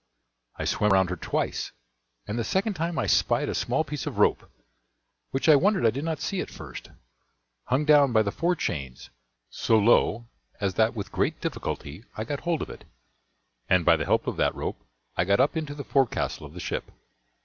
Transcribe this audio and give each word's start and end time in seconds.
I 0.55 0.65
swam 0.65 0.91
round 0.93 1.11
her 1.11 1.15
twice, 1.15 1.73
and 2.25 2.39
the 2.39 2.43
second 2.43 2.73
time 2.73 2.97
I 2.97 3.05
spied 3.05 3.49
a 3.49 3.53
small 3.53 3.83
piece 3.83 4.07
of 4.07 4.17
rope, 4.17 4.49
which 5.29 5.47
I 5.47 5.55
wondered 5.55 5.85
I 5.85 5.91
did 5.91 6.03
not 6.03 6.19
see 6.21 6.41
at 6.41 6.49
first, 6.49 6.89
hung 7.65 7.85
down 7.85 8.11
by 8.11 8.23
the 8.23 8.31
fore 8.31 8.55
chains 8.55 9.11
so 9.51 9.77
low 9.77 10.25
as 10.59 10.73
that 10.73 10.95
with 10.95 11.11
great 11.11 11.39
difficulty 11.39 12.03
I 12.17 12.23
got 12.23 12.39
hold 12.39 12.63
of 12.63 12.71
it, 12.71 12.83
and 13.69 13.85
by 13.85 13.95
the 13.95 14.05
help 14.05 14.25
of 14.25 14.37
that 14.37 14.55
rope 14.55 14.79
I 15.15 15.23
got 15.23 15.39
up 15.39 15.55
into 15.55 15.75
the 15.75 15.83
forecastle 15.83 16.47
of 16.47 16.55
the 16.55 16.59
ship. 16.59 16.89